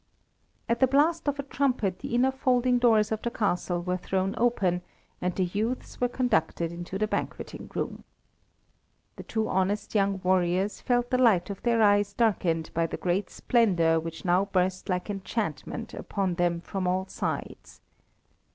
At 0.67 0.79
the 0.79 0.87
blast 0.87 1.27
of 1.29 1.37
a 1.37 1.43
trumpet 1.43 1.99
the 1.99 2.15
inner 2.15 2.31
folding 2.31 2.79
doors 2.79 3.11
of 3.11 3.21
the 3.21 3.29
castle 3.29 3.83
were 3.83 3.97
thrown 3.97 4.33
open, 4.35 4.81
and 5.21 5.35
the 5.35 5.43
youths 5.43 6.01
were 6.01 6.07
conducted 6.07 6.71
into 6.71 6.97
the 6.97 7.07
banqueting 7.07 7.69
room. 7.75 8.03
The 9.17 9.21
two 9.21 9.47
honest 9.47 9.93
young 9.93 10.19
warriors 10.23 10.81
felt 10.81 11.11
the 11.11 11.19
light 11.19 11.51
of 11.51 11.61
their 11.61 11.83
eyes 11.83 12.13
darkened 12.13 12.71
by 12.73 12.87
the 12.87 12.97
great 12.97 13.29
splendour 13.29 13.99
which 13.99 14.25
now 14.25 14.45
burst 14.45 14.89
like 14.89 15.07
enchantment 15.07 15.93
upon 15.93 16.33
them 16.33 16.61
from 16.61 16.87
all 16.87 17.05
sides. 17.05 17.79